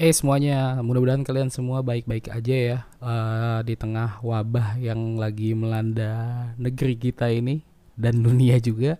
Eh 0.00 0.16
semuanya, 0.16 0.80
mudah-mudahan 0.80 1.20
kalian 1.20 1.52
semua 1.52 1.84
baik-baik 1.84 2.32
aja 2.32 2.56
ya 2.56 2.78
uh, 3.04 3.60
di 3.60 3.76
tengah 3.76 4.24
wabah 4.24 4.80
yang 4.80 5.20
lagi 5.20 5.52
melanda 5.52 6.48
negeri 6.56 6.96
kita 6.96 7.28
ini 7.28 7.60
dan 8.00 8.24
dunia 8.24 8.56
juga. 8.64 8.96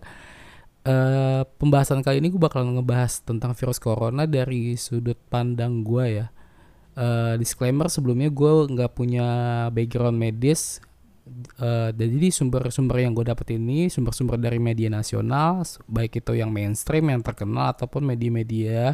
Uh, 0.85 1.41
pembahasan 1.57 2.05
kali 2.05 2.21
ini 2.21 2.29
gue 2.29 2.37
bakal 2.37 2.69
ngebahas 2.69 3.17
tentang 3.25 3.57
virus 3.57 3.81
corona 3.81 4.29
dari 4.29 4.77
sudut 4.77 5.17
pandang 5.25 5.81
gue 5.81 6.21
ya. 6.21 6.29
Uh, 6.93 7.33
disclaimer 7.33 7.89
sebelumnya 7.89 8.29
gue 8.29 8.69
nggak 8.69 8.93
punya 8.93 9.25
background 9.73 10.21
medis. 10.21 10.85
Uh, 11.57 11.89
jadi 11.97 12.29
sumber-sumber 12.29 13.01
yang 13.01 13.17
gue 13.17 13.25
dapet 13.25 13.57
ini 13.57 13.89
sumber-sumber 13.89 14.37
dari 14.37 14.61
media 14.61 14.93
nasional, 14.93 15.65
baik 15.89 16.21
itu 16.21 16.37
yang 16.37 16.53
mainstream 16.53 17.09
yang 17.09 17.25
terkenal 17.25 17.73
ataupun 17.73 18.05
media-media 18.05 18.93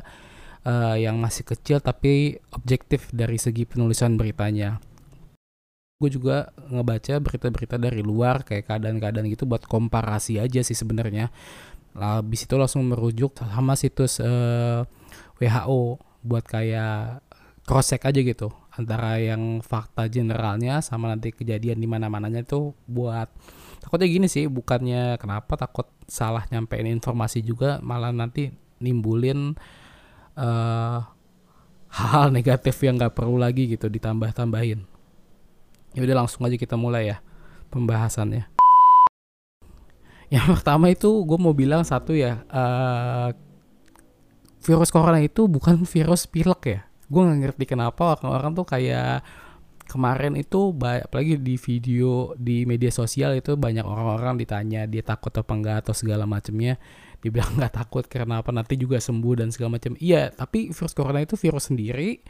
uh, 0.68 0.96
yang 1.00 1.16
masih 1.18 1.48
kecil 1.48 1.80
tapi 1.80 2.36
objektif 2.52 3.08
dari 3.16 3.40
segi 3.40 3.64
penulisan 3.64 4.20
beritanya. 4.20 4.84
Gue 5.98 6.14
juga 6.14 6.54
ngebaca 6.70 7.18
berita-berita 7.18 7.82
dari 7.82 8.06
luar 8.06 8.46
kayak 8.46 8.70
keadaan-keadaan 8.70 9.26
gitu 9.34 9.50
buat 9.50 9.66
komparasi 9.66 10.38
aja 10.38 10.62
sih 10.62 10.78
sebenarnya. 10.78 11.32
Lah 11.98 12.22
habis 12.22 12.46
itu 12.46 12.54
langsung 12.60 12.86
merujuk 12.86 13.40
sama 13.42 13.74
situs 13.74 14.22
uh, 14.22 14.86
eh, 15.42 15.50
WHO 15.50 15.98
buat 16.22 16.46
kayak 16.46 17.26
cross 17.66 17.90
check 17.90 18.06
aja 18.06 18.20
gitu 18.22 18.54
antara 18.78 19.18
yang 19.18 19.60
fakta 19.66 20.06
generalnya 20.08 20.80
sama 20.86 21.10
nanti 21.10 21.34
kejadian 21.34 21.82
di 21.82 21.90
mana-mananya 21.90 22.46
itu 22.46 22.78
buat 22.86 23.28
takutnya 23.82 24.08
gini 24.08 24.28
sih 24.30 24.46
bukannya 24.46 25.18
kenapa 25.18 25.58
takut 25.58 25.90
salah 26.06 26.46
nyampein 26.54 26.86
informasi 26.86 27.42
juga 27.42 27.82
malah 27.82 28.14
nanti 28.14 28.54
nimbulin 28.78 29.58
uh, 30.38 31.02
hal-hal 31.90 32.30
negatif 32.30 32.78
yang 32.86 33.02
nggak 33.02 33.18
perlu 33.18 33.42
lagi 33.42 33.66
gitu 33.66 33.90
ditambah-tambahin. 33.90 34.86
Ya 35.98 36.00
udah 36.06 36.16
langsung 36.24 36.46
aja 36.46 36.56
kita 36.56 36.78
mulai 36.78 37.12
ya 37.12 37.18
pembahasannya. 37.74 38.46
Yang 40.28 40.46
pertama 40.60 40.92
itu 40.92 41.10
gue 41.24 41.40
mau 41.40 41.56
bilang 41.56 41.82
satu 41.88 42.14
ya, 42.14 42.44
uh, 42.52 43.32
virus 44.62 44.92
corona 44.92 45.24
itu 45.24 45.48
bukan 45.48 45.88
virus 45.88 46.30
pilek 46.30 46.62
ya. 46.68 46.80
Gue 47.08 47.22
nggak 47.24 47.40
ngerti 47.42 47.64
kenapa 47.66 48.20
orang-orang 48.20 48.52
tuh 48.54 48.68
kayak 48.68 49.24
kemarin 49.88 50.36
itu 50.36 50.76
apalagi 50.84 51.40
di 51.40 51.56
video 51.56 52.36
di 52.36 52.68
media 52.68 52.92
sosial 52.92 53.40
itu 53.40 53.56
banyak 53.56 53.88
orang-orang 53.88 54.36
ditanya 54.36 54.84
dia 54.84 55.00
takut 55.00 55.32
apa 55.32 55.48
enggak 55.56 55.88
atau 55.88 55.96
segala 55.96 56.28
macamnya 56.28 56.76
dibilang 57.22 57.58
nggak 57.58 57.74
takut 57.74 58.06
karena 58.06 58.40
apa 58.42 58.54
nanti 58.54 58.78
juga 58.78 59.02
sembuh 59.02 59.34
dan 59.42 59.50
segala 59.50 59.78
macam. 59.78 59.98
Iya 59.98 60.30
tapi 60.34 60.70
virus 60.70 60.94
corona 60.94 61.22
itu 61.24 61.36
virus 61.36 61.70
sendiri 61.74 62.22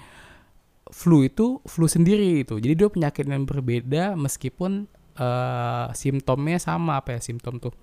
flu 0.92 1.28
itu 1.28 1.60
flu 1.68 1.86
sendiri 1.88 2.48
itu. 2.48 2.56
Jadi 2.60 2.74
dia 2.74 2.88
penyakit 2.88 3.26
yang 3.28 3.44
berbeda 3.44 4.16
meskipun 4.16 4.88
uh, 5.20 5.92
simptomnya 5.92 6.58
sama 6.60 7.00
apa 7.00 7.20
ya 7.20 7.22
simptom 7.24 7.60
tuh. 7.60 7.76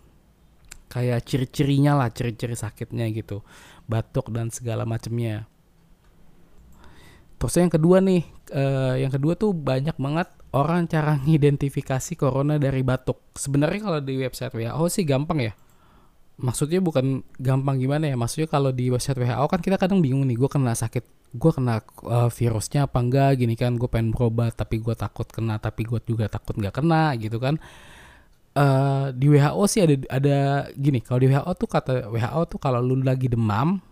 Kayak 0.88 1.26
ciri-cirinya 1.26 1.98
lah 1.98 2.08
ciri-ciri 2.12 2.54
sakitnya 2.54 3.08
gitu 3.12 3.44
batuk 3.84 4.32
dan 4.32 4.48
segala 4.48 4.88
macamnya. 4.88 5.44
Terus 7.36 7.54
yang 7.60 7.68
kedua 7.72 8.00
nih 8.00 8.24
uh, 8.56 8.96
yang 8.96 9.12
kedua 9.12 9.36
tuh 9.36 9.52
banyak 9.52 9.96
banget 10.00 10.28
orang 10.56 10.88
cara 10.88 11.20
ngidentifikasi 11.26 12.16
corona 12.16 12.56
dari 12.56 12.80
batuk. 12.80 13.20
Sebenarnya 13.36 13.80
kalau 13.84 14.00
di 14.00 14.16
website 14.16 14.56
WHO 14.56 14.84
sih 14.88 15.04
gampang 15.04 15.52
ya 15.52 15.54
maksudnya 16.34 16.82
bukan 16.82 17.22
gampang 17.38 17.78
gimana 17.78 18.10
ya 18.10 18.16
maksudnya 18.18 18.50
kalau 18.50 18.74
di 18.74 18.90
website 18.90 19.22
WHO 19.22 19.46
kan 19.46 19.60
kita 19.62 19.78
kadang 19.78 20.02
bingung 20.02 20.26
nih 20.26 20.34
gue 20.34 20.50
kena 20.50 20.74
sakit 20.74 21.04
gue 21.34 21.50
kena 21.50 21.82
uh, 22.06 22.30
virusnya 22.30 22.86
apa 22.86 22.98
enggak 23.02 23.42
gini 23.42 23.54
kan 23.58 23.74
gue 23.74 23.86
pengen 23.90 24.14
berobat 24.14 24.54
tapi 24.54 24.78
gue 24.78 24.94
takut 24.94 25.26
kena 25.26 25.58
tapi 25.58 25.86
gue 25.86 25.98
juga 26.06 26.30
takut 26.30 26.54
nggak 26.54 26.74
kena 26.78 27.14
gitu 27.18 27.38
kan. 27.42 27.58
Uh, 28.54 29.10
di 29.10 29.26
WHO 29.34 29.64
sih 29.66 29.82
ada 29.82 29.94
ada 30.14 30.38
gini 30.78 31.02
kalau 31.02 31.18
di 31.18 31.26
WHO 31.26 31.52
tuh 31.58 31.68
kata 31.70 31.92
WHO 32.06 32.40
tuh 32.54 32.58
kalau 32.62 32.78
lu 32.78 33.02
lagi 33.02 33.26
demam 33.26 33.82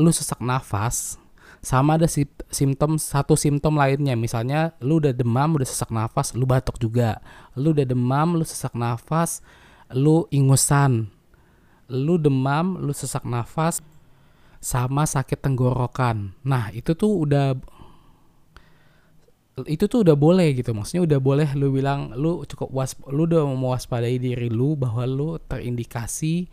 lu 0.00 0.08
sesak 0.08 0.40
nafas 0.40 1.20
sama 1.60 2.00
ada 2.00 2.08
si, 2.08 2.24
simptom 2.48 2.96
satu 2.96 3.36
simptom 3.36 3.76
lainnya. 3.76 4.16
Misalnya 4.16 4.72
lu 4.80 4.96
udah 4.96 5.12
demam 5.12 5.60
udah 5.60 5.68
sesak 5.68 5.92
nafas 5.92 6.32
lu 6.32 6.48
batuk 6.48 6.80
juga. 6.80 7.20
Lu 7.52 7.76
udah 7.76 7.84
demam 7.84 8.40
lu 8.40 8.44
sesak 8.48 8.72
nafas 8.72 9.44
lu 9.92 10.24
ingusan 10.32 11.12
lu 11.92 12.16
demam, 12.16 12.80
lu 12.80 12.96
sesak 12.96 13.28
nafas, 13.28 13.84
sama 14.62 15.04
sakit 15.04 15.42
tenggorokan. 15.42 16.32
Nah, 16.40 16.72
itu 16.72 16.96
tuh 16.96 17.28
udah 17.28 17.52
itu 19.68 19.84
tuh 19.84 20.00
udah 20.00 20.16
boleh 20.16 20.56
gitu. 20.56 20.72
Maksudnya 20.72 21.04
udah 21.04 21.18
boleh 21.20 21.48
lu 21.52 21.68
bilang 21.68 22.16
lu 22.16 22.46
cukup 22.48 22.72
was 22.72 22.96
lu 23.12 23.28
udah 23.28 23.44
mau 23.44 23.76
waspadai 23.76 24.16
diri 24.16 24.48
lu 24.48 24.78
bahwa 24.78 25.04
lu 25.04 25.36
terindikasi 25.44 26.48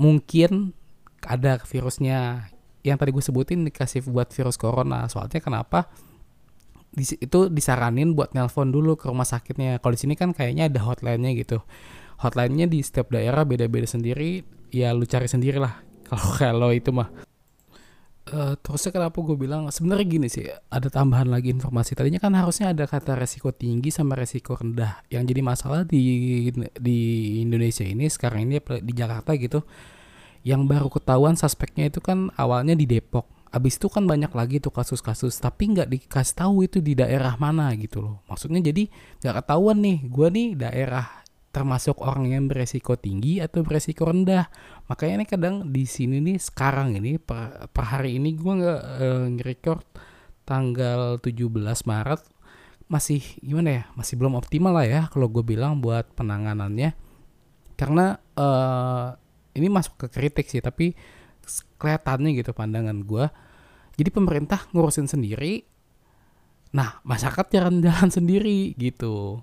mungkin 0.00 0.74
ada 1.22 1.60
virusnya 1.62 2.50
yang 2.80 2.96
tadi 2.96 3.12
gue 3.12 3.22
sebutin 3.22 3.62
dikasih 3.68 4.08
buat 4.10 4.32
virus 4.34 4.58
corona. 4.58 5.06
Soalnya 5.06 5.38
kenapa? 5.38 5.86
Di, 6.90 7.06
itu 7.22 7.46
disaranin 7.46 8.18
buat 8.18 8.34
nelpon 8.34 8.74
dulu 8.74 8.98
ke 8.98 9.06
rumah 9.06 9.28
sakitnya. 9.28 9.78
Kalau 9.78 9.94
di 9.94 10.00
sini 10.00 10.18
kan 10.18 10.34
kayaknya 10.34 10.66
ada 10.66 10.82
hotline-nya 10.82 11.38
gitu 11.38 11.62
hotline-nya 12.20 12.68
di 12.68 12.84
setiap 12.84 13.08
daerah 13.10 13.42
beda-beda 13.48 13.88
sendiri 13.88 14.44
ya 14.70 14.92
lu 14.94 15.08
cari 15.08 15.26
sendiri 15.26 15.58
lah 15.58 15.90
kalau 16.10 16.28
kalau 16.42 16.70
itu 16.74 16.90
mah. 16.90 17.10
Uh, 18.30 18.54
terusnya 18.62 18.94
kenapa 18.94 19.18
gue 19.26 19.34
bilang 19.34 19.66
sebenarnya 19.74 20.06
gini 20.06 20.28
sih 20.30 20.46
ada 20.70 20.86
tambahan 20.86 21.26
lagi 21.26 21.50
informasi. 21.50 21.98
Tadinya 21.98 22.22
kan 22.22 22.30
harusnya 22.38 22.70
ada 22.70 22.86
kata 22.86 23.18
resiko 23.18 23.50
tinggi 23.50 23.90
sama 23.90 24.14
resiko 24.14 24.54
rendah. 24.54 25.02
Yang 25.10 25.34
jadi 25.34 25.40
masalah 25.42 25.80
di 25.82 26.46
di 26.78 26.98
Indonesia 27.42 27.82
ini 27.82 28.06
sekarang 28.06 28.46
ini 28.46 28.62
di 28.62 28.92
Jakarta 28.94 29.34
gitu 29.34 29.66
yang 30.46 30.64
baru 30.64 30.88
ketahuan 30.88 31.34
suspeknya 31.34 31.90
itu 31.90 31.98
kan 31.98 32.30
awalnya 32.38 32.78
di 32.78 32.86
Depok. 32.86 33.26
Abis 33.50 33.82
itu 33.82 33.90
kan 33.90 34.06
banyak 34.06 34.30
lagi 34.30 34.62
tuh 34.62 34.70
kasus-kasus 34.70 35.34
tapi 35.42 35.74
nggak 35.74 35.90
dikasih 35.90 36.34
tahu 36.38 36.70
itu 36.70 36.78
di 36.78 36.94
daerah 36.94 37.34
mana 37.34 37.74
gitu 37.74 37.98
loh. 37.98 38.16
Maksudnya 38.30 38.62
jadi 38.62 38.86
nggak 39.26 39.42
ketahuan 39.42 39.82
nih 39.82 39.98
gue 40.06 40.28
nih 40.30 40.48
daerah 40.54 41.19
termasuk 41.50 41.98
orang 41.98 42.30
yang 42.30 42.46
beresiko 42.46 42.94
tinggi 42.94 43.42
atau 43.42 43.66
beresiko 43.66 44.06
rendah. 44.06 44.46
Makanya 44.86 45.22
ini 45.22 45.26
kadang 45.26 45.54
di 45.70 45.82
sini 45.82 46.22
nih 46.22 46.38
sekarang 46.38 46.94
ini 46.94 47.18
per, 47.18 47.66
per 47.74 47.84
hari 47.90 48.22
ini 48.22 48.38
gue 48.38 48.52
nggak 48.62 48.80
uh, 49.02 49.24
nge-record 49.34 49.82
tanggal 50.46 51.18
17 51.18 51.50
Maret. 51.90 52.22
Masih 52.90 53.22
gimana 53.42 53.70
ya 53.70 53.82
masih 53.94 54.18
belum 54.18 54.34
optimal 54.38 54.74
lah 54.74 54.86
ya 54.86 55.02
kalau 55.10 55.26
gue 55.26 55.42
bilang 55.42 55.82
buat 55.82 56.06
penanganannya. 56.14 56.94
Karena 57.74 58.14
uh, 58.38 59.14
ini 59.58 59.66
masuk 59.66 60.06
ke 60.06 60.06
kritik 60.06 60.46
sih 60.46 60.62
tapi 60.62 60.94
kelihatannya 61.80 62.38
gitu 62.38 62.54
pandangan 62.54 63.02
gue 63.02 63.26
jadi 63.98 64.10
pemerintah 64.14 64.64
ngurusin 64.70 65.10
sendiri. 65.10 65.66
Nah 66.72 67.02
masyarakat 67.02 67.52
jalan-jalan 67.52 68.08
sendiri 68.16 68.72
gitu. 68.78 69.42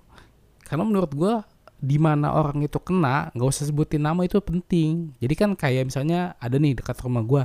Karena 0.64 0.82
menurut 0.88 1.12
gue 1.12 1.34
di 1.78 1.96
mana 1.96 2.34
orang 2.34 2.66
itu 2.66 2.82
kena 2.82 3.30
nggak 3.34 3.48
usah 3.48 3.70
sebutin 3.70 4.02
nama 4.02 4.26
itu 4.26 4.42
penting. 4.42 5.14
Jadi 5.22 5.34
kan 5.38 5.50
kayak 5.54 5.90
misalnya 5.90 6.34
ada 6.42 6.58
nih 6.58 6.74
dekat 6.78 6.98
rumah 7.02 7.22
gue 7.22 7.42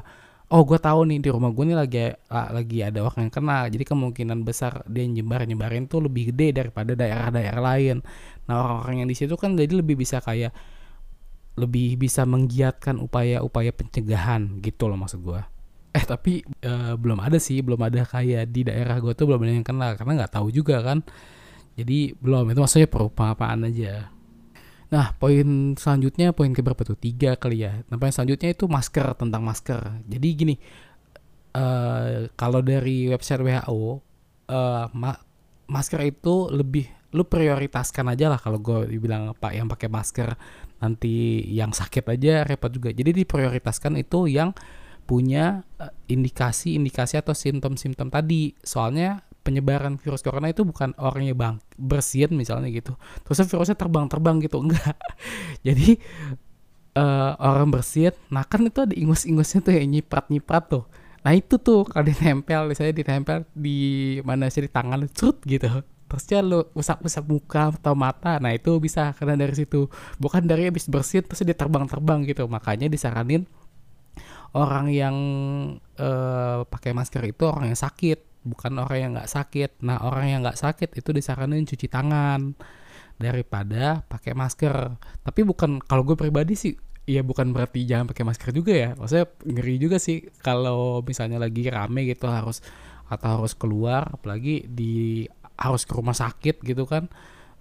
oh 0.54 0.62
gue 0.62 0.78
tahu 0.78 1.10
nih 1.10 1.18
di 1.18 1.30
rumah 1.34 1.50
gue 1.50 1.66
nih 1.66 1.78
lagi 1.78 2.14
lagi 2.30 2.80
ada 2.82 3.00
orang 3.06 3.30
yang 3.30 3.34
kena. 3.34 3.58
Jadi 3.70 3.84
kemungkinan 3.86 4.46
besar 4.46 4.86
dia 4.90 5.06
nyebar 5.06 5.46
nyebarin 5.46 5.86
tuh 5.86 6.06
lebih 6.06 6.34
gede 6.34 6.62
daripada 6.66 6.94
daerah-daerah 6.94 7.62
lain. 7.62 7.98
Nah 8.50 8.54
orang-orang 8.62 9.06
yang 9.06 9.10
di 9.10 9.16
situ 9.18 9.34
kan 9.38 9.54
jadi 9.58 9.74
lebih 9.74 9.98
bisa 9.98 10.22
kayak 10.22 10.54
lebih 11.54 12.02
bisa 12.02 12.26
menggiatkan 12.26 12.98
upaya-upaya 12.98 13.70
pencegahan 13.70 14.58
gitu 14.66 14.90
loh 14.90 14.98
maksud 14.98 15.22
gue 15.22 15.38
eh 15.94 16.02
tapi 16.02 16.42
uh, 16.66 16.98
belum 16.98 17.22
ada 17.22 17.38
sih 17.38 17.62
belum 17.62 17.78
ada 17.78 18.02
kayak 18.02 18.50
di 18.50 18.66
daerah 18.66 18.98
gue 18.98 19.14
tuh 19.14 19.30
belum 19.30 19.46
ada 19.46 19.54
yang 19.54 19.62
kena 19.62 19.94
karena 19.94 20.26
nggak 20.26 20.34
tahu 20.34 20.50
juga 20.50 20.82
kan. 20.82 21.06
Jadi 21.74 22.14
belum 22.18 22.54
itu 22.54 22.60
maksudnya 22.62 22.90
perumpamaan 22.90 23.66
aja 23.66 24.14
Nah, 24.94 25.18
poin 25.18 25.74
selanjutnya 25.74 26.38
poin 26.38 26.54
keberapa 26.54 26.86
tuh? 26.86 26.94
Tiga 26.94 27.34
kali 27.34 27.66
ya. 27.66 27.82
Nah, 27.90 27.98
poin 27.98 28.14
selanjutnya 28.14 28.54
itu 28.54 28.70
masker 28.70 29.18
tentang 29.18 29.42
masker. 29.42 29.82
Jadi 30.06 30.28
gini, 30.38 30.56
uh, 31.58 32.30
kalau 32.38 32.62
dari 32.62 33.10
website 33.10 33.42
WHO, 33.42 33.74
uh, 33.74 33.90
eh, 34.54 34.86
ma 34.94 35.18
masker 35.66 35.98
itu 36.06 36.54
lebih 36.54 36.86
lu 37.14 37.26
prioritaskan 37.26 38.10
aja 38.14 38.26
lah 38.30 38.42
kalau 38.42 38.58
gue 38.58 38.90
dibilang 38.90 39.38
pak 39.38 39.54
yang 39.54 39.70
pakai 39.70 39.86
masker 39.86 40.34
nanti 40.82 41.46
yang 41.50 41.74
sakit 41.74 42.06
aja 42.14 42.46
repot 42.46 42.70
juga. 42.70 42.94
Jadi 42.94 43.26
diprioritaskan 43.26 43.98
itu 43.98 44.30
yang 44.30 44.54
punya 45.10 45.66
eh, 45.82 45.90
indikasi-indikasi 46.14 47.18
atau 47.18 47.34
simptom-simptom 47.34 48.14
tadi. 48.14 48.54
Soalnya 48.62 49.26
penyebaran 49.44 50.00
virus 50.00 50.24
corona 50.24 50.50
itu 50.50 50.64
bukan 50.64 50.96
orangnya 50.96 51.36
bang 51.36 51.56
bersihin 51.76 52.34
misalnya 52.34 52.72
gitu. 52.72 52.96
Terus 53.28 53.44
virusnya 53.46 53.76
terbang-terbang 53.76 54.40
gitu 54.40 54.58
enggak. 54.64 54.96
Jadi 55.68 56.00
uh, 56.96 57.36
orang 57.38 57.70
bersihin 57.70 58.16
nah 58.32 58.48
kan 58.48 58.64
itu 58.64 58.80
ada 58.80 58.96
ingus-ingusnya 58.96 59.60
tuh 59.62 59.74
yang 59.76 59.92
nyiprat-nyiprat 59.92 60.64
tuh. 60.72 60.84
Nah 61.24 61.36
itu 61.36 61.60
tuh 61.60 61.84
kalau 61.88 62.08
ditempel 62.08 62.72
misalnya 62.72 62.96
ditempel 62.96 63.44
di 63.52 64.20
mana 64.24 64.48
sih 64.48 64.64
di 64.64 64.72
tangan 64.72 65.04
cerut 65.12 65.44
gitu. 65.44 65.68
Terusnya 66.08 66.40
lu 66.46 66.60
usap-usap 66.78 67.24
muka 67.28 67.74
atau 67.76 67.94
mata 68.00 68.40
nah 68.40 68.56
itu 68.56 68.80
bisa 68.80 69.12
karena 69.20 69.36
dari 69.36 69.54
situ. 69.60 69.92
Bukan 70.24 70.48
dari 70.48 70.72
habis 70.72 70.88
bersin 70.88 71.28
terus 71.28 71.44
dia 71.44 71.56
terbang-terbang 71.56 72.24
gitu. 72.32 72.48
Makanya 72.48 72.88
disaranin 72.88 73.44
orang 74.54 74.88
yang 74.94 75.16
uh, 75.98 76.64
pakai 76.70 76.94
masker 76.94 77.26
itu 77.26 77.44
orang 77.50 77.74
yang 77.74 77.80
sakit 77.80 78.33
bukan 78.44 78.80
orang 78.84 79.00
yang 79.00 79.12
nggak 79.16 79.32
sakit. 79.32 79.82
Nah 79.88 80.04
orang 80.04 80.28
yang 80.30 80.40
nggak 80.44 80.60
sakit 80.60 81.00
itu 81.00 81.10
disaranin 81.16 81.64
cuci 81.64 81.88
tangan 81.88 82.54
daripada 83.18 84.04
pakai 84.06 84.36
masker. 84.36 85.00
Tapi 85.24 85.42
bukan 85.48 85.80
kalau 85.84 86.04
gue 86.04 86.20
pribadi 86.20 86.54
sih 86.60 86.74
ya 87.04 87.20
bukan 87.20 87.52
berarti 87.52 87.84
jangan 87.84 88.12
pakai 88.12 88.24
masker 88.28 88.50
juga 88.52 88.74
ya. 88.76 88.90
Maksudnya 89.00 89.28
ngeri 89.48 89.76
juga 89.80 89.98
sih 89.98 90.28
kalau 90.44 91.02
misalnya 91.02 91.40
lagi 91.40 91.68
rame 91.72 92.08
gitu 92.08 92.28
harus 92.28 92.60
atau 93.08 93.42
harus 93.42 93.54
keluar 93.56 94.08
apalagi 94.16 94.68
di 94.68 95.28
harus 95.60 95.88
ke 95.88 95.94
rumah 95.96 96.16
sakit 96.16 96.62
gitu 96.64 96.84
kan. 96.84 97.08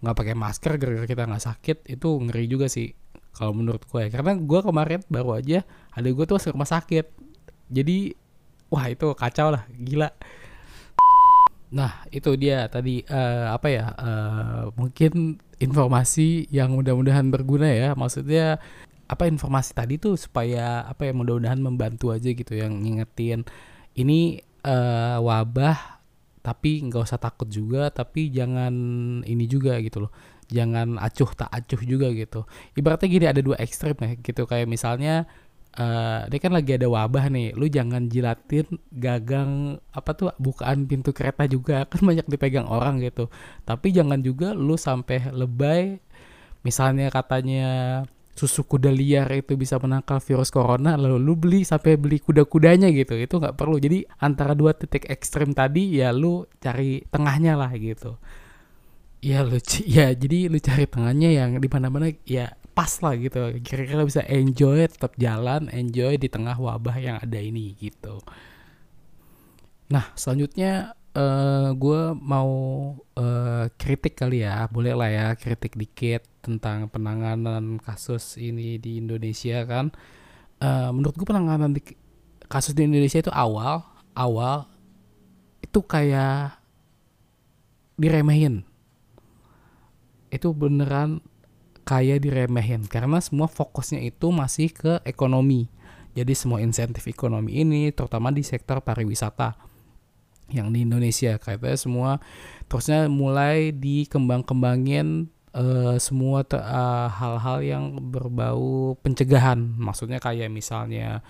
Nggak 0.02 0.16
pakai 0.18 0.34
masker 0.34 0.72
gara-gara 0.82 1.06
kita 1.06 1.22
nggak 1.30 1.44
sakit 1.46 1.76
itu 1.86 2.08
ngeri 2.10 2.44
juga 2.50 2.66
sih 2.66 2.90
kalau 3.34 3.54
menurut 3.54 3.86
gue. 3.86 4.10
Karena 4.10 4.34
gue 4.34 4.60
kemarin 4.60 5.00
baru 5.06 5.38
aja 5.38 5.62
ada 5.94 6.08
gue 6.10 6.24
tuh 6.26 6.36
masuk 6.42 6.58
rumah 6.58 6.70
sakit. 6.70 7.06
Jadi 7.72 8.12
wah 8.72 8.88
itu 8.88 9.12
kacau 9.12 9.52
lah 9.52 9.68
gila 9.68 10.08
nah 11.72 12.04
itu 12.12 12.36
dia 12.36 12.68
tadi 12.68 13.00
uh, 13.08 13.56
apa 13.56 13.68
ya 13.72 13.86
uh, 13.96 14.62
mungkin 14.76 15.40
informasi 15.62 16.50
yang 16.50 16.74
mudah-mudahan 16.74 17.30
berguna 17.30 17.70
ya. 17.70 17.94
Maksudnya 17.94 18.58
apa 19.06 19.24
informasi 19.28 19.70
tadi 19.72 19.96
tuh 19.96 20.18
supaya 20.18 20.82
apa 20.84 21.08
ya 21.08 21.12
mudah-mudahan 21.14 21.60
membantu 21.62 22.10
aja 22.10 22.28
gitu 22.34 22.52
yang 22.52 22.82
ngingetin. 22.82 23.46
Ini 23.94 24.42
uh, 24.66 25.22
wabah 25.22 26.02
tapi 26.42 26.82
nggak 26.82 27.06
usah 27.06 27.22
takut 27.22 27.46
juga 27.46 27.86
tapi 27.94 28.28
jangan 28.34 28.74
ini 29.22 29.44
juga 29.46 29.78
gitu 29.78 30.08
loh. 30.08 30.12
Jangan 30.50 31.00
acuh 31.00 31.30
tak 31.32 31.48
acuh 31.48 31.80
juga 31.86 32.10
gitu. 32.12 32.44
Ibaratnya 32.76 33.08
gini 33.08 33.26
ada 33.30 33.40
dua 33.40 33.56
ekstrim 33.62 33.96
ya 33.96 34.18
gitu. 34.18 34.44
Kayak 34.44 34.68
misalnya 34.68 35.24
uh, 35.78 36.28
ini 36.28 36.38
kan 36.40 36.52
lagi 36.52 36.76
ada 36.76 36.88
wabah 36.88 37.28
nih. 37.32 37.56
Lu 37.56 37.68
jangan 37.68 38.08
jilatin 38.08 38.66
gagang 38.92 39.80
apa 39.92 40.10
tuh 40.12 40.28
bukaan 40.36 40.84
pintu 40.88 41.12
kereta 41.16 41.48
juga. 41.48 41.84
Kan 41.90 42.04
banyak 42.04 42.26
dipegang 42.28 42.68
orang 42.68 43.00
gitu. 43.00 43.28
Tapi 43.64 43.92
jangan 43.92 44.20
juga 44.20 44.52
lu 44.52 44.76
sampai 44.76 45.32
lebay 45.32 46.00
misalnya 46.62 47.10
katanya 47.10 48.02
susu 48.32 48.64
kuda 48.64 48.88
liar 48.88 49.28
itu 49.34 49.60
bisa 49.60 49.76
menangkal 49.76 50.16
virus 50.22 50.48
corona 50.48 50.96
lalu 50.96 51.20
lu 51.20 51.34
beli 51.36 51.60
sampai 51.68 52.00
beli 52.00 52.20
kuda-kudanya 52.20 52.88
gitu. 52.92 53.16
Itu 53.16 53.40
nggak 53.40 53.56
perlu. 53.56 53.76
Jadi 53.80 54.04
antara 54.20 54.56
dua 54.56 54.76
titik 54.76 55.08
ekstrim 55.08 55.52
tadi 55.56 56.00
ya 56.00 56.12
lu 56.12 56.44
cari 56.60 57.04
tengahnya 57.08 57.56
lah 57.56 57.72
gitu. 57.76 58.16
Ya 59.22 59.46
lu 59.46 59.54
ya 59.86 60.10
jadi 60.12 60.50
lu 60.50 60.58
cari 60.58 60.84
tengahnya 60.90 61.30
yang 61.30 61.50
di 61.62 61.68
mana-mana 61.70 62.10
ya 62.26 62.58
pas 62.72 62.88
lah 63.04 63.14
gitu 63.16 63.38
kira-kira 63.60 64.02
bisa 64.04 64.24
enjoy 64.24 64.88
tetap 64.88 65.12
jalan 65.20 65.68
enjoy 65.68 66.16
di 66.16 66.28
tengah 66.28 66.56
wabah 66.56 66.96
yang 66.96 67.16
ada 67.20 67.36
ini 67.36 67.76
gitu 67.76 68.20
nah 69.92 70.08
selanjutnya 70.16 70.96
uh, 71.16 71.20
eh, 71.20 71.68
gue 71.76 72.02
mau 72.16 72.50
uh, 72.96 73.64
kritik 73.76 74.16
kali 74.16 74.44
ya, 74.44 74.68
boleh 74.68 74.92
lah 74.96 75.10
ya 75.10 75.26
kritik 75.36 75.76
dikit 75.76 76.24
tentang 76.42 76.88
penanganan 76.88 77.78
kasus 77.80 78.40
ini 78.40 78.80
di 78.80 79.00
Indonesia 79.00 79.64
kan. 79.68 79.92
Uh, 80.62 80.90
menurut 80.94 81.14
gue 81.18 81.26
penanganan 81.26 81.74
di, 81.74 81.82
kasus 82.46 82.72
di 82.72 82.86
Indonesia 82.86 83.18
itu 83.20 83.32
awal, 83.32 83.82
awal 84.14 84.68
itu 85.62 85.80
kayak 85.82 86.58
diremehin. 87.98 88.64
Itu 90.32 90.56
beneran 90.56 91.20
kayak 91.82 92.22
diremehin. 92.22 92.86
Karena 92.86 93.18
semua 93.18 93.46
fokusnya 93.50 94.02
itu 94.02 94.30
masih 94.30 94.70
ke 94.72 94.92
ekonomi. 95.06 95.70
Jadi 96.12 96.32
semua 96.36 96.60
insentif 96.60 97.08
ekonomi 97.08 97.64
ini 97.64 97.88
terutama 97.88 98.28
di 98.28 98.44
sektor 98.44 98.84
pariwisata 98.84 99.56
yang 100.52 100.68
di 100.68 100.84
Indonesia. 100.84 101.40
Kayaknya 101.40 101.78
semua 101.80 102.10
terusnya 102.68 103.08
mulai 103.08 103.72
dikembang-kembangin 103.72 105.32
uh, 105.56 105.96
semua 105.96 106.44
uh, 106.44 107.08
hal-hal 107.08 107.58
yang 107.64 107.84
berbau 108.12 108.96
pencegahan. 109.00 109.56
Maksudnya 109.80 110.20
kayak 110.20 110.52
misalnya 110.52 111.24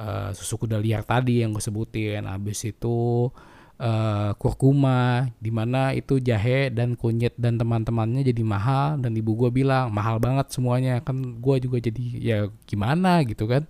uh, 0.00 0.32
susu 0.32 0.56
kuda 0.56 0.80
liar 0.80 1.04
tadi 1.04 1.44
yang 1.44 1.52
gue 1.52 1.60
sebutin. 1.60 2.24
Habis 2.24 2.64
itu 2.72 3.28
uh, 3.82 4.30
kurkuma 4.38 5.26
di 5.42 5.50
mana 5.50 5.90
itu 5.90 6.22
jahe 6.22 6.70
dan 6.70 6.94
kunyit 6.94 7.34
dan 7.34 7.58
teman-temannya 7.58 8.22
jadi 8.22 8.42
mahal 8.46 9.02
dan 9.02 9.12
ibu 9.18 9.34
gue 9.34 9.50
bilang 9.50 9.90
mahal 9.90 10.22
banget 10.22 10.54
semuanya 10.54 11.02
kan 11.02 11.42
gue 11.42 11.56
juga 11.58 11.82
jadi 11.82 12.04
ya 12.22 12.38
gimana? 12.64 13.26
gitu 13.26 13.50
kan. 13.50 13.66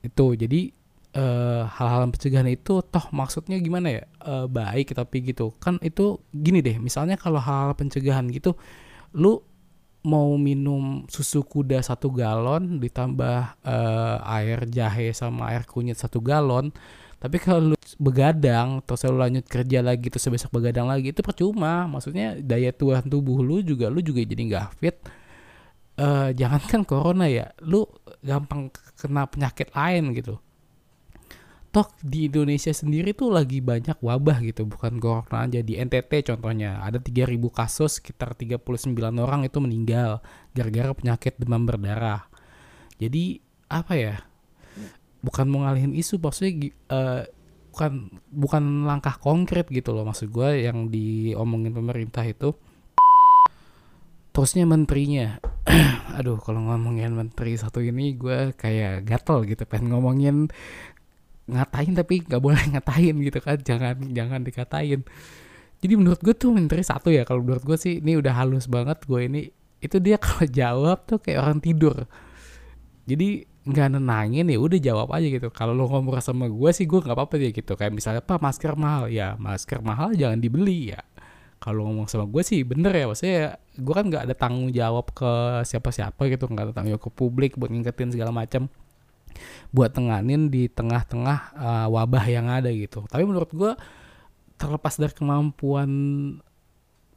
Itu 0.00 0.32
jadi 0.32 0.72
uh, 1.12 1.68
hal-hal 1.68 2.08
pencegahan 2.08 2.48
itu 2.48 2.80
toh 2.80 3.06
maksudnya 3.12 3.60
gimana 3.60 4.00
ya? 4.00 4.04
Uh, 4.24 4.46
baik 4.48 4.96
tapi 4.96 5.20
gitu. 5.28 5.52
Kan 5.60 5.76
itu 5.84 6.16
gini 6.32 6.64
deh 6.64 6.80
misalnya 6.80 7.20
kalau 7.20 7.38
hal-hal 7.38 7.76
pencegahan 7.76 8.24
gitu 8.32 8.56
lu 9.12 9.44
mau 10.06 10.38
minum 10.38 11.02
susu 11.10 11.42
kuda 11.42 11.82
satu 11.82 12.14
galon 12.14 12.78
ditambah 12.78 13.58
uh, 13.66 14.16
air 14.38 14.62
jahe 14.70 15.10
sama 15.10 15.50
air 15.50 15.66
kunyit 15.66 15.98
satu 15.98 16.22
galon 16.22 16.70
tapi 17.16 17.40
kalau 17.40 17.72
lu 17.72 17.76
begadang 17.96 18.84
terus 18.84 19.08
lu 19.08 19.16
lanjut 19.16 19.48
kerja 19.48 19.80
lagi 19.80 20.12
terus 20.12 20.28
besok 20.28 20.60
begadang 20.60 20.84
lagi 20.84 21.16
itu 21.16 21.24
percuma. 21.24 21.88
Maksudnya 21.88 22.36
daya 22.36 22.70
tuhan 22.76 23.08
tubuh 23.08 23.40
lu 23.40 23.64
juga 23.64 23.88
lu 23.88 24.04
juga 24.04 24.20
jadi 24.20 24.42
nggak 24.52 24.66
fit. 24.76 24.96
Uh, 25.96 26.28
jangankan 26.36 26.84
corona 26.84 27.24
ya 27.24 27.56
lu 27.64 27.88
gampang 28.20 28.68
kena 29.00 29.24
penyakit 29.24 29.72
lain 29.72 30.12
gitu. 30.12 30.36
Toh 31.72 31.88
di 32.04 32.28
Indonesia 32.28 32.72
sendiri 32.72 33.16
tuh 33.16 33.32
lagi 33.32 33.64
banyak 33.64 33.96
wabah 34.04 34.44
gitu 34.44 34.68
bukan 34.68 35.00
corona 35.00 35.48
aja. 35.48 35.64
Di 35.64 35.80
NTT 35.80 36.28
contohnya 36.28 36.84
ada 36.84 37.00
3000 37.00 37.32
kasus 37.48 37.96
sekitar 37.96 38.36
39 38.36 38.92
orang 39.16 39.48
itu 39.48 39.56
meninggal 39.56 40.20
gara-gara 40.52 40.92
penyakit 40.92 41.40
demam 41.40 41.64
berdarah. 41.64 42.28
Jadi 43.00 43.40
apa 43.72 43.92
ya 43.96 44.14
bukan 45.24 45.46
mau 45.48 45.64
ngalihin 45.66 45.96
isu 45.96 46.20
maksudnya 46.20 46.70
uh, 46.92 47.22
bukan 47.76 48.08
bukan 48.32 48.88
langkah 48.88 49.20
konkret 49.20 49.68
gitu 49.68 49.92
loh 49.92 50.08
maksud 50.08 50.32
gue 50.32 50.64
yang 50.64 50.88
diomongin 50.88 51.76
pemerintah 51.76 52.24
itu. 52.24 52.56
Terusnya 54.32 54.64
menterinya. 54.64 55.36
Aduh 56.16 56.40
kalau 56.40 56.64
ngomongin 56.64 57.12
menteri 57.12 57.56
satu 57.60 57.84
ini 57.84 58.16
gue 58.16 58.56
kayak 58.56 59.04
gatel 59.04 59.44
gitu 59.44 59.68
pengen 59.68 59.92
ngomongin 59.92 60.48
ngatain 61.46 61.94
tapi 61.94 62.24
nggak 62.24 62.42
boleh 62.42 62.64
ngatain 62.72 63.16
gitu 63.20 63.38
kan 63.44 63.60
jangan 63.60 64.00
jangan 64.08 64.40
dikatain. 64.40 65.04
Jadi 65.76 65.92
menurut 66.00 66.20
gue 66.24 66.32
tuh 66.32 66.56
menteri 66.56 66.80
satu 66.80 67.12
ya 67.12 67.28
kalau 67.28 67.44
menurut 67.44 67.60
gue 67.60 67.76
sih 67.76 68.00
ini 68.00 68.16
udah 68.16 68.32
halus 68.40 68.64
banget 68.72 69.04
gue 69.04 69.20
ini 69.20 69.52
itu 69.84 70.00
dia 70.00 70.16
kalau 70.24 70.48
jawab 70.48 71.04
tuh 71.04 71.20
kayak 71.20 71.44
orang 71.44 71.60
tidur. 71.60 72.08
Jadi 73.04 73.44
nggak 73.66 73.98
nenangin 73.98 74.46
ya 74.46 74.58
udah 74.62 74.78
jawab 74.78 75.08
aja 75.10 75.26
gitu. 75.26 75.50
Kalau 75.50 75.74
lo 75.74 75.90
ngomong 75.90 76.22
sama 76.22 76.46
gue 76.46 76.70
sih 76.70 76.86
gue 76.86 77.02
nggak 77.02 77.16
apa-apa 77.18 77.34
ya 77.42 77.50
gitu. 77.50 77.74
Kayak 77.74 77.92
misalnya 77.98 78.22
apa 78.22 78.38
masker 78.38 78.72
mahal. 78.78 79.10
Ya 79.10 79.34
masker 79.36 79.82
mahal 79.82 80.14
jangan 80.14 80.38
dibeli 80.38 80.94
ya. 80.94 81.02
Kalau 81.58 81.90
ngomong 81.90 82.06
sama 82.06 82.30
gue 82.30 82.42
sih 82.46 82.62
bener 82.62 82.94
ya 82.94 83.04
maksudnya 83.10 83.58
gue 83.74 83.94
kan 83.96 84.06
nggak 84.06 84.22
ada 84.30 84.34
tanggung 84.38 84.70
jawab 84.70 85.10
ke 85.10 85.32
siapa-siapa 85.66 86.30
gitu 86.30 86.46
nggak 86.46 86.70
ada 86.70 86.72
tanggung 86.72 86.94
jawab 86.94 87.04
ke 87.10 87.12
publik 87.16 87.52
buat 87.58 87.72
ngingetin 87.74 88.14
segala 88.14 88.30
macam 88.30 88.70
buat 89.74 89.92
tenganin 89.92 90.48
di 90.48 90.70
tengah-tengah 90.70 91.38
uh, 91.58 91.86
wabah 91.90 92.24
yang 92.28 92.46
ada 92.46 92.70
gitu. 92.70 93.04
Tapi 93.08 93.24
menurut 93.26 93.50
gue 93.52 93.72
terlepas 94.56 94.94
dari 94.96 95.12
kemampuan 95.12 95.90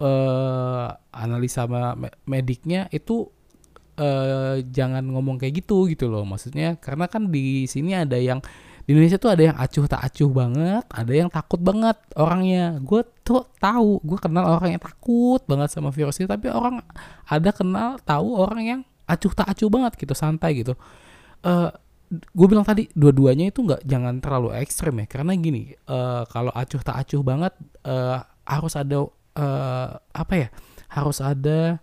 uh, 0.01 0.87
analisa 1.13 1.63
mediknya 2.27 2.91
itu 2.91 3.31
uh, 3.99 4.55
jangan 4.71 5.03
ngomong 5.03 5.35
kayak 5.35 5.61
gitu 5.61 5.91
gitu 5.91 6.07
loh. 6.07 6.23
Maksudnya 6.23 6.79
karena 6.79 7.11
kan 7.11 7.27
di 7.27 7.67
sini 7.67 7.93
ada 7.93 8.15
yang 8.15 8.39
di 8.87 8.97
Indonesia 8.97 9.21
tuh 9.21 9.29
ada 9.29 9.43
yang 9.53 9.57
acuh 9.59 9.85
tak 9.85 10.01
acuh 10.01 10.31
banget, 10.33 10.83
ada 10.89 11.13
yang 11.13 11.29
takut 11.29 11.61
banget 11.61 11.99
orangnya. 12.17 12.81
Gue 12.81 13.05
tuh 13.21 13.45
tahu, 13.61 14.01
gue 14.01 14.17
kenal 14.17 14.57
orang 14.57 14.79
yang 14.79 14.81
takut 14.81 15.43
banget 15.45 15.69
sama 15.69 15.93
virus 15.93 16.17
ini, 16.17 16.25
tapi 16.25 16.49
orang 16.49 16.81
ada 17.29 17.49
kenal 17.53 18.01
tahu 18.01 18.33
orang 18.33 18.61
yang 18.65 18.81
acuh 19.05 19.29
tak 19.35 19.53
acuh 19.53 19.69
banget 19.69 19.93
gitu, 19.93 20.17
santai 20.17 20.65
gitu. 20.65 20.73
Uh, 21.45 21.69
gue 22.09 22.47
bilang 22.49 22.65
tadi 22.65 22.89
dua-duanya 22.97 23.53
itu 23.53 23.61
nggak 23.61 23.85
jangan 23.85 24.17
terlalu 24.17 24.57
ekstrem 24.57 24.97
ya 24.97 25.05
karena 25.05 25.37
gini 25.37 25.77
uh, 25.85 26.25
kalau 26.25 26.49
acuh 26.57 26.81
tak 26.81 27.05
acuh 27.05 27.21
banget 27.21 27.53
uh, 27.85 28.25
harus 28.49 28.73
ada 28.73 29.05
uh, 29.37 29.89
apa 30.09 30.33
ya 30.33 30.47
harus 30.89 31.21
ada 31.21 31.77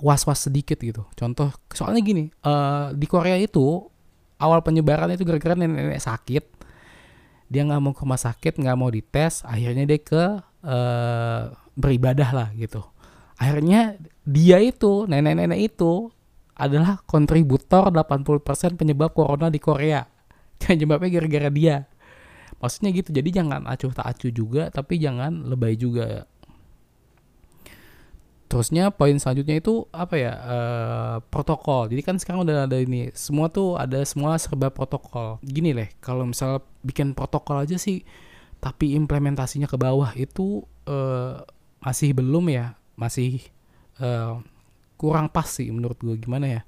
was-was 0.00 0.48
sedikit 0.48 0.78
gitu. 0.80 1.04
Contoh 1.12 1.52
soalnya 1.72 2.00
gini 2.00 2.24
uh, 2.46 2.94
di 2.96 3.04
Korea 3.04 3.36
itu 3.36 3.84
awal 4.40 4.64
penyebaran 4.64 5.12
itu 5.12 5.22
gara-gara 5.22 5.54
nenek-nenek 5.58 6.02
sakit. 6.02 6.44
Dia 7.52 7.68
nggak 7.68 7.80
mau 7.84 7.92
ke 7.92 8.02
rumah 8.02 8.20
sakit 8.20 8.56
nggak 8.58 8.76
mau 8.78 8.88
dites 8.88 9.44
akhirnya 9.44 9.84
dia 9.84 10.00
ke 10.00 10.24
uh, 10.64 11.42
beribadah 11.76 12.30
lah 12.32 12.48
gitu. 12.56 12.80
Akhirnya 13.36 13.98
dia 14.24 14.62
itu 14.62 15.04
nenek-nenek 15.10 15.60
itu 15.74 16.08
adalah 16.56 17.00
kontributor 17.04 17.90
80% 17.90 18.78
penyebab 18.78 19.10
corona 19.12 19.48
di 19.48 19.58
Korea. 19.58 20.04
Penyebabnya 20.62 21.10
gara-gara 21.18 21.50
dia. 21.50 21.76
Maksudnya 22.62 22.94
gitu 22.94 23.10
jadi 23.10 23.42
jangan 23.42 23.66
acuh 23.66 23.90
tak 23.90 24.06
acuh 24.06 24.30
juga 24.30 24.70
tapi 24.70 25.02
jangan 25.02 25.50
lebay 25.50 25.74
juga 25.74 26.30
terusnya 28.52 28.92
poin 28.92 29.16
selanjutnya 29.16 29.64
itu 29.64 29.88
apa 29.96 30.14
ya 30.20 30.32
uh, 30.36 31.16
protokol. 31.32 31.88
Jadi 31.88 32.04
kan 32.04 32.20
sekarang 32.20 32.44
udah 32.44 32.68
ada 32.68 32.76
ini 32.76 33.08
semua 33.16 33.48
tuh 33.48 33.80
ada 33.80 34.04
semua 34.04 34.36
serba 34.36 34.68
protokol. 34.68 35.40
Gini 35.40 35.72
leh 35.72 35.88
kalau 36.04 36.28
misal 36.28 36.60
bikin 36.84 37.16
protokol 37.16 37.64
aja 37.64 37.80
sih 37.80 38.04
tapi 38.60 38.92
implementasinya 38.92 39.64
ke 39.64 39.80
bawah 39.80 40.12
itu 40.20 40.68
uh, 40.84 41.40
masih 41.80 42.12
belum 42.12 42.52
ya 42.52 42.76
masih 42.92 43.40
uh, 44.04 44.44
kurang 45.00 45.32
pas 45.32 45.48
sih 45.48 45.72
menurut 45.72 45.96
gue 46.04 46.20
gimana 46.20 46.60
ya. 46.60 46.62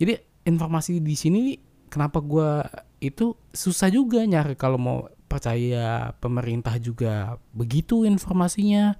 Jadi 0.00 0.24
informasi 0.48 1.04
di 1.04 1.14
sini 1.20 1.60
kenapa 1.92 2.24
gue 2.24 2.64
itu 3.04 3.36
susah 3.52 3.92
juga 3.92 4.24
nyari 4.24 4.56
kalau 4.56 4.80
mau 4.80 4.98
percaya 5.28 6.16
pemerintah 6.16 6.80
juga 6.80 7.36
begitu 7.52 8.08
informasinya 8.08 8.96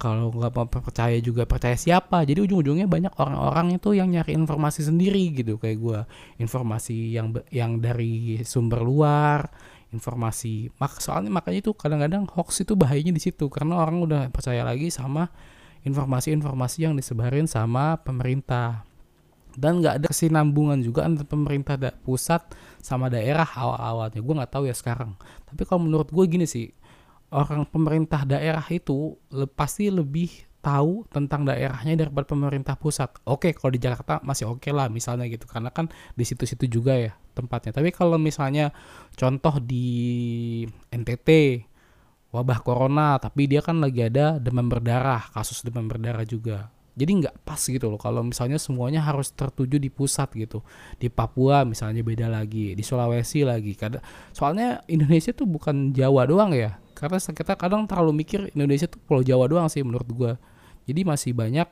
kalau 0.00 0.32
nggak 0.32 0.52
mau 0.56 0.64
percaya 0.64 1.20
juga 1.20 1.44
percaya 1.44 1.76
siapa? 1.76 2.24
Jadi 2.24 2.48
ujung-ujungnya 2.48 2.88
banyak 2.88 3.12
orang-orang 3.20 3.76
itu 3.76 3.92
yang 3.92 4.08
nyari 4.08 4.32
informasi 4.32 4.88
sendiri 4.88 5.36
gitu. 5.36 5.60
Kayak 5.60 5.78
gue 5.84 5.98
informasi 6.40 7.12
yang 7.12 7.36
yang 7.52 7.84
dari 7.84 8.40
sumber 8.40 8.80
luar 8.80 9.52
informasi 9.90 10.70
mak 10.78 11.02
soalnya 11.02 11.34
makanya 11.34 11.66
itu 11.66 11.74
kadang-kadang 11.74 12.22
hoax 12.30 12.64
itu 12.64 12.72
bahayanya 12.80 13.12
di 13.12 13.20
situ. 13.20 13.52
Karena 13.52 13.76
orang 13.76 14.00
udah 14.00 14.32
percaya 14.32 14.64
lagi 14.64 14.88
sama 14.88 15.28
informasi-informasi 15.84 16.88
yang 16.88 16.96
disebarin 16.96 17.44
sama 17.44 18.00
pemerintah. 18.00 18.88
Dan 19.52 19.84
nggak 19.84 19.94
ada 20.00 20.06
kesinambungan 20.08 20.80
juga 20.80 21.04
antara 21.04 21.28
pemerintah 21.28 21.76
da 21.76 21.92
pusat 21.92 22.40
sama 22.80 23.12
daerah 23.12 23.44
awal-awalnya. 23.44 24.24
Gue 24.24 24.34
nggak 24.40 24.52
tahu 24.56 24.64
ya 24.64 24.72
sekarang. 24.72 25.12
Tapi 25.44 25.62
kalau 25.68 25.84
menurut 25.84 26.08
gue 26.08 26.24
gini 26.24 26.48
sih 26.48 26.72
orang 27.30 27.66
pemerintah 27.66 28.26
daerah 28.26 28.64
itu 28.70 29.14
le 29.30 29.46
pasti 29.46 29.90
lebih 29.90 30.50
tahu 30.60 31.08
tentang 31.08 31.48
daerahnya 31.48 31.96
daripada 31.96 32.28
pemerintah 32.28 32.76
pusat. 32.76 33.08
Oke, 33.24 33.56
kalau 33.56 33.72
di 33.72 33.80
Jakarta 33.80 34.20
masih 34.20 34.44
oke 34.50 34.60
okay 34.60 34.72
lah 34.76 34.92
misalnya 34.92 35.24
gitu 35.30 35.48
karena 35.48 35.72
kan 35.72 35.88
di 36.12 36.24
situ-situ 36.26 36.68
juga 36.68 36.98
ya 37.00 37.16
tempatnya. 37.32 37.72
Tapi 37.80 37.90
kalau 37.96 38.20
misalnya 38.20 38.68
contoh 39.16 39.56
di 39.62 39.86
NTT 40.92 41.28
wabah 42.30 42.60
corona 42.62 43.16
tapi 43.18 43.48
dia 43.50 43.64
kan 43.64 43.80
lagi 43.80 44.04
ada 44.06 44.36
demam 44.36 44.68
berdarah, 44.68 45.32
kasus 45.32 45.64
demam 45.64 45.88
berdarah 45.88 46.22
juga 46.28 46.70
jadi 47.00 47.12
nggak 47.16 47.36
pas 47.48 47.56
gitu 47.56 47.86
loh 47.88 47.96
kalau 47.96 48.20
misalnya 48.26 48.58
semuanya 48.60 49.00
harus 49.00 49.32
tertuju 49.32 49.78
di 49.80 49.88
pusat 49.88 50.28
gitu 50.36 50.60
di 51.00 51.08
Papua 51.08 51.64
misalnya 51.64 52.04
beda 52.04 52.26
lagi 52.28 52.76
di 52.76 52.82
Sulawesi 52.84 53.46
lagi 53.46 53.72
soalnya 54.36 54.84
Indonesia 54.90 55.32
tuh 55.32 55.48
bukan 55.48 55.96
Jawa 55.96 56.28
doang 56.28 56.52
ya 56.52 56.76
karena 57.00 57.16
kita 57.16 57.56
kadang 57.56 57.88
terlalu 57.88 58.20
mikir 58.20 58.52
Indonesia 58.52 58.84
tuh 58.84 59.00
Pulau 59.00 59.24
Jawa 59.24 59.48
doang 59.48 59.72
sih 59.72 59.80
menurut 59.80 60.08
gue 60.12 60.32
jadi 60.84 61.00
masih 61.08 61.32
banyak 61.32 61.64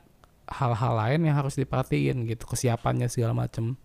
hal-hal 0.49 0.93
lain 0.97 1.29
yang 1.29 1.37
harus 1.37 1.53
diperhatiin 1.53 2.25
gitu 2.25 2.49
kesiapannya 2.49 3.05
segala 3.05 3.37
macem. 3.37 3.77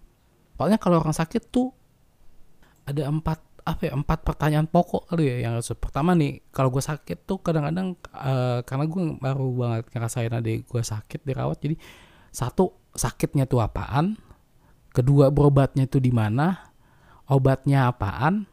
Soalnya 0.57 0.81
kalau 0.81 1.05
orang 1.05 1.13
sakit 1.13 1.53
tuh 1.53 1.77
ada 2.89 3.05
empat 3.05 3.41
apa 3.65 3.89
ya 3.89 3.93
empat 3.97 4.29
pertanyaan 4.29 4.69
pokok 4.69 5.09
kali 5.09 5.25
ya 5.25 5.49
yang 5.49 5.57
pertama 5.81 6.13
nih 6.13 6.45
kalau 6.53 6.69
gue 6.69 6.85
sakit 6.85 7.25
tuh 7.25 7.41
kadang-kadang 7.41 7.97
uh, 8.13 8.61
karena 8.61 8.85
gue 8.85 9.03
baru 9.17 9.49
banget 9.57 9.85
ngerasain 9.89 10.33
ada 10.37 10.45
gue 10.53 10.83
sakit 10.85 11.25
dirawat 11.25 11.65
jadi 11.65 11.77
satu 12.29 12.93
sakitnya 12.93 13.49
tuh 13.49 13.65
apaan? 13.65 14.21
Kedua 14.95 15.33
berobatnya 15.33 15.91
itu 15.91 15.99
di 15.99 16.15
mana? 16.15 16.71
Obatnya 17.27 17.91
apaan? 17.91 18.47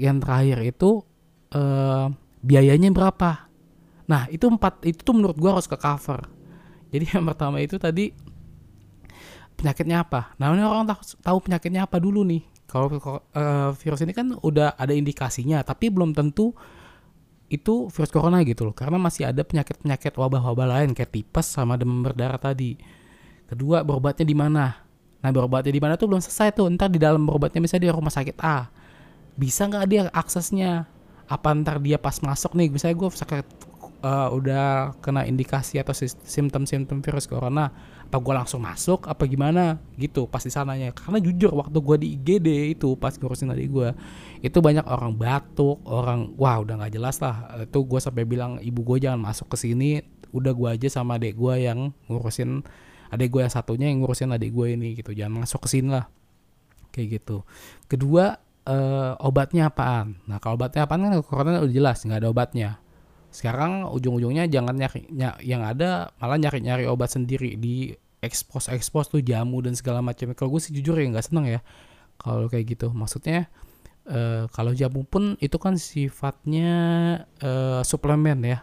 Yang 0.00 0.16
terakhir 0.24 0.58
itu 0.64 0.90
uh, 1.54 2.10
biayanya 2.40 2.90
berapa 2.90 3.50
nah 4.10 4.26
itu 4.32 4.50
empat 4.50 4.82
itu 4.86 5.00
tuh 5.06 5.14
menurut 5.14 5.38
gue 5.38 5.50
harus 5.50 5.70
ke 5.70 5.78
cover 5.78 6.26
jadi 6.90 7.18
yang 7.18 7.24
pertama 7.30 7.62
itu 7.62 7.78
tadi 7.78 8.10
penyakitnya 9.54 10.02
apa 10.02 10.34
nah 10.40 10.50
ini 10.50 10.66
orang 10.66 10.88
tahu, 10.88 11.00
tahu 11.22 11.38
penyakitnya 11.46 11.86
apa 11.86 12.02
dulu 12.02 12.26
nih 12.26 12.50
kalau 12.70 12.86
uh, 13.34 13.74
virus 13.74 14.00
ini 14.06 14.14
kan 14.14 14.30
udah 14.30 14.78
ada 14.78 14.94
indikasinya, 14.94 15.58
tapi 15.66 15.90
belum 15.90 16.14
tentu 16.14 16.54
itu 17.50 17.90
virus 17.90 18.14
corona 18.14 18.46
gitu 18.46 18.70
loh. 18.70 18.74
Karena 18.78 18.94
masih 18.94 19.26
ada 19.26 19.42
penyakit-penyakit 19.42 20.14
wabah-wabah 20.14 20.78
lain 20.78 20.94
kayak 20.94 21.10
tipes 21.10 21.50
sama 21.50 21.74
demam 21.74 22.06
berdarah 22.06 22.38
tadi. 22.38 22.78
Kedua, 23.50 23.82
berobatnya 23.82 24.22
di 24.22 24.38
mana? 24.38 24.86
Nah, 25.18 25.30
berobatnya 25.34 25.74
di 25.74 25.82
mana 25.82 25.98
tuh 25.98 26.06
belum 26.06 26.22
selesai 26.22 26.54
tuh. 26.54 26.70
Ntar 26.70 26.94
di 26.94 27.02
dalam 27.02 27.26
berobatnya 27.26 27.58
misalnya 27.58 27.90
di 27.90 27.92
rumah 27.92 28.14
sakit 28.14 28.38
A. 28.38 28.70
Bisa 29.34 29.66
nggak 29.66 29.84
dia 29.90 30.06
aksesnya? 30.14 30.86
Apa 31.30 31.54
ntar 31.54 31.78
dia 31.78 31.94
pas 31.96 32.18
masuk 32.18 32.58
nih, 32.58 32.74
misalnya 32.74 32.98
gue 32.98 33.08
sakit 33.14 33.46
uh, 34.02 34.28
udah 34.34 34.96
kena 34.98 35.24
indikasi 35.28 35.78
atau 35.78 35.94
simptom-simptom 36.26 37.04
virus 37.04 37.28
corona 37.28 37.70
apa 38.10 38.18
gue 38.18 38.34
langsung 38.34 38.58
masuk 38.58 39.06
apa 39.06 39.22
gimana? 39.30 39.78
Gitu 39.94 40.26
pas 40.26 40.42
di 40.42 40.50
sananya. 40.50 40.90
Karena 40.90 41.22
jujur 41.22 41.54
waktu 41.54 41.78
gue 41.78 41.96
di 42.02 42.08
IGD 42.18 42.48
itu 42.74 42.98
pas 42.98 43.14
ngurusin 43.14 43.54
adik 43.54 43.70
gue 43.70 43.94
itu 44.42 44.58
banyak 44.58 44.82
orang 44.82 45.14
batuk 45.14 45.78
orang 45.86 46.34
wah 46.34 46.58
udah 46.58 46.74
nggak 46.82 46.98
jelas 46.98 47.22
lah. 47.22 47.46
Itu 47.62 47.86
gue 47.86 48.02
sampai 48.02 48.26
bilang 48.26 48.58
ibu 48.58 48.82
gue 48.82 49.06
jangan 49.06 49.22
masuk 49.22 49.54
ke 49.54 49.62
sini 49.62 50.02
udah 50.34 50.50
gue 50.50 50.68
aja 50.74 50.88
sama 50.90 51.22
adik 51.22 51.38
gue 51.38 51.54
yang 51.70 51.94
ngurusin 52.10 52.66
adik 53.14 53.30
gue 53.30 53.46
yang 53.46 53.54
satunya 53.54 53.86
yang 53.94 54.02
ngurusin 54.02 54.34
adik 54.34 54.50
gue 54.50 54.66
ini 54.74 54.98
gitu. 54.98 55.14
Jangan 55.14 55.46
masuk 55.46 55.62
ke 55.62 55.68
sini 55.70 55.94
lah. 55.94 56.10
Kayak 56.90 57.22
gitu. 57.22 57.46
Kedua 57.86 58.42
uh, 58.66 59.14
obatnya 59.22 59.70
apaan? 59.70 60.20
Nah 60.28 60.42
kalau 60.42 60.58
obatnya 60.60 60.84
apaan 60.84 61.06
kan 61.06 61.12
corona 61.24 61.62
udah 61.62 61.72
jelas 61.72 62.02
nggak 62.04 62.20
ada 62.24 62.28
obatnya. 62.28 62.70
Sekarang 63.30 63.86
ujung-ujungnya 63.94 64.50
jangan 64.50 64.74
nyari 64.74 65.06
yang 65.44 65.62
ada 65.62 66.10
malah 66.18 66.36
nyari-nyari 66.36 66.90
obat 66.90 67.14
sendiri 67.14 67.54
di 67.54 67.94
ekspos 68.20 68.68
ekspos 68.68 69.08
tuh 69.08 69.22
jamu 69.22 69.62
dan 69.62 69.78
segala 69.78 70.02
macam. 70.02 70.34
Kalau 70.34 70.50
gue 70.52 70.60
sih 70.60 70.74
jujur 70.74 70.98
ya 70.98 71.06
nggak 71.08 71.26
seneng 71.30 71.46
ya 71.46 71.60
kalau 72.18 72.50
kayak 72.50 72.74
gitu. 72.76 72.90
Maksudnya 72.90 73.46
uh, 74.10 74.50
kalau 74.50 74.74
jamu 74.74 75.06
pun 75.06 75.38
itu 75.38 75.56
kan 75.56 75.78
sifatnya 75.78 76.72
uh, 77.40 77.80
suplemen 77.86 78.42
ya 78.44 78.58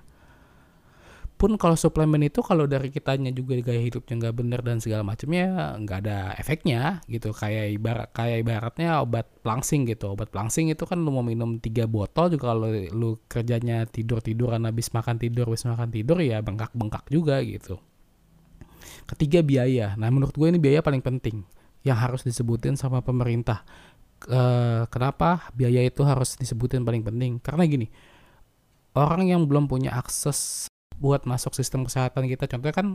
pun 1.38 1.53
kalau 1.62 1.77
suplemen 1.77 2.25
itu 2.25 2.41
kalau 2.41 2.65
dari 2.65 2.89
kitanya 2.89 3.29
juga 3.29 3.62
gaya 3.62 3.77
hidupnya 3.77 4.25
nggak 4.25 4.36
bener 4.36 4.60
dan 4.65 4.82
segala 4.82 5.06
macamnya 5.06 5.77
nggak 5.77 6.00
ada 6.03 6.34
efeknya 6.41 7.06
gitu. 7.06 7.29
Kayak 7.29 7.77
ibarat 7.77 8.10
kayak 8.12 8.38
ibaratnya 8.41 9.06
obat 9.06 9.29
pelangsing 9.46 9.86
gitu. 9.86 10.17
Obat 10.17 10.34
pelangsing 10.34 10.74
itu 10.74 10.84
kan 10.89 10.98
lu 10.98 11.13
mau 11.13 11.22
minum 11.22 11.62
tiga 11.62 11.86
botol 11.86 12.34
juga 12.34 12.58
kalau 12.58 12.74
lu 12.74 13.22
kerjanya 13.29 13.86
tidur 13.86 14.17
tiduran 14.20 14.65
habis 14.65 14.89
makan 14.89 15.22
tidur 15.22 15.53
habis 15.53 15.63
makan 15.70 15.94
tidur 15.94 16.17
ya 16.25 16.41
bengkak 16.41 16.74
bengkak 16.74 17.06
juga 17.13 17.38
gitu. 17.46 17.77
Ketiga 19.06 19.46
biaya. 19.46 19.94
Nah 19.94 20.10
menurut 20.10 20.34
gue 20.34 20.50
ini 20.50 20.58
biaya 20.58 20.82
paling 20.82 21.06
penting 21.06 21.46
yang 21.86 22.01
harus 22.01 22.25
disebutin 22.25 22.75
sama 22.75 23.06
pemerintah. 23.06 23.62
E, 24.25 24.41
kenapa 24.89 25.53
biaya 25.53 25.86
itu 25.86 26.01
harus 26.01 26.34
disebutin 26.34 26.82
paling 26.82 27.06
penting? 27.06 27.38
Karena 27.39 27.63
gini 27.70 27.88
orang 28.98 29.29
yang 29.29 29.46
belum 29.46 29.70
punya 29.70 29.94
akses 29.94 30.65
buat 30.98 31.25
masuk 31.30 31.54
sistem 31.54 31.86
kesehatan 31.86 32.25
kita. 32.25 32.50
Contohnya 32.50 32.75
kan 32.75 32.88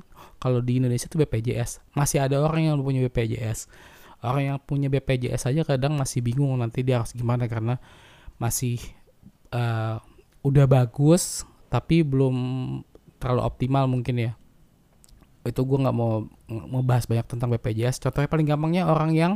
kalau 0.42 0.58
di 0.58 0.82
Indonesia 0.82 1.06
itu 1.06 1.18
BPJS 1.18 1.82
masih 1.94 2.22
ada 2.22 2.42
orang 2.42 2.70
yang 2.70 2.76
punya 2.82 3.06
BPJS 3.06 3.70
orang 4.22 4.54
yang 4.54 4.58
punya 4.62 4.86
BPJS 4.86 5.50
aja 5.50 5.62
kadang 5.66 5.98
masih 5.98 6.22
bingung 6.22 6.54
nanti 6.54 6.86
dia 6.86 7.02
harus 7.02 7.10
gimana 7.10 7.50
karena 7.50 7.82
masih 8.38 8.78
uh, 9.50 9.98
udah 10.46 10.66
bagus 10.70 11.42
tapi 11.66 12.06
belum 12.06 12.34
terlalu 13.18 13.42
optimal 13.42 13.84
mungkin 13.90 14.30
ya. 14.30 14.32
Itu 15.42 15.66
gue 15.66 15.78
nggak 15.82 15.96
mau 15.96 16.22
mau 16.46 16.82
bahas 16.86 17.10
banyak 17.10 17.26
tentang 17.26 17.50
BPJS 17.50 17.98
contohnya 17.98 18.30
paling 18.30 18.46
gampangnya 18.46 18.82
orang 18.86 19.10
yang 19.10 19.32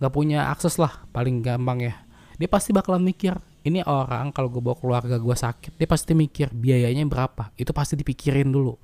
nggak 0.00 0.12
punya 0.12 0.48
akses 0.48 0.80
lah 0.80 1.04
paling 1.12 1.44
gampang 1.44 1.92
ya. 1.92 1.94
Dia 2.40 2.48
pasti 2.48 2.72
bakalan 2.72 3.04
mikir 3.04 3.36
ini 3.66 3.82
orang 3.82 4.30
kalau 4.30 4.52
gue 4.52 4.62
bawa 4.62 4.78
keluarga 4.78 5.16
gue 5.18 5.36
sakit 5.36 5.74
dia 5.74 5.88
pasti 5.88 6.14
mikir 6.14 6.54
biayanya 6.54 7.02
berapa? 7.06 7.50
Itu 7.58 7.74
pasti 7.74 7.98
dipikirin 7.98 8.48
dulu. 8.50 8.78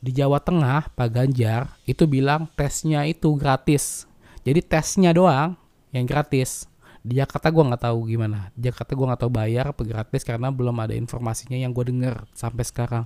Di 0.00 0.16
Jawa 0.16 0.40
Tengah 0.40 0.96
Pak 0.96 1.08
Ganjar 1.12 1.76
itu 1.84 2.08
bilang 2.08 2.48
tesnya 2.56 3.04
itu 3.04 3.36
gratis. 3.36 4.08
Jadi 4.42 4.64
tesnya 4.64 5.12
doang 5.12 5.54
yang 5.92 6.08
gratis. 6.08 6.66
Di 7.00 7.16
Jakarta 7.16 7.48
gue 7.52 7.64
nggak 7.64 7.82
tahu 7.84 7.98
gimana. 8.08 8.48
Di 8.56 8.68
Jakarta 8.72 8.92
gue 8.96 9.06
nggak 9.08 9.20
tahu 9.24 9.32
bayar 9.32 9.64
apa 9.72 9.82
gratis 9.84 10.22
karena 10.24 10.48
belum 10.48 10.76
ada 10.80 10.96
informasinya 10.96 11.56
yang 11.56 11.76
gue 11.76 11.84
denger 11.88 12.24
sampai 12.32 12.64
sekarang. 12.64 13.04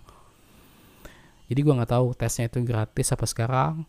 Jadi 1.50 1.60
gue 1.60 1.74
nggak 1.76 1.92
tahu 1.92 2.06
tesnya 2.16 2.48
itu 2.48 2.62
gratis 2.64 3.12
apa 3.12 3.26
sekarang 3.28 3.84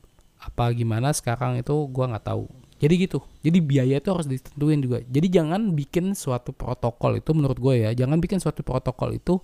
apa 0.45 0.69
gimana 0.75 1.09
sekarang 1.15 1.57
itu 1.57 1.73
gue 1.89 2.05
nggak 2.05 2.25
tahu 2.27 2.45
jadi 2.85 3.09
gitu. 3.09 3.19
Jadi 3.41 3.57
biaya 3.65 3.97
itu 3.97 4.09
harus 4.13 4.29
ditentuin 4.29 4.77
juga. 4.77 5.01
Jadi 5.01 5.27
jangan 5.33 5.73
bikin 5.73 6.13
suatu 6.13 6.53
protokol 6.53 7.17
itu 7.17 7.33
menurut 7.33 7.57
gue 7.57 7.89
ya 7.89 7.91
jangan 7.97 8.21
bikin 8.21 8.37
suatu 8.37 8.61
protokol 8.61 9.17
itu 9.17 9.41